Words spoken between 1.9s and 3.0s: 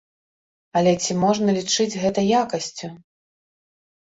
гэта якасцю.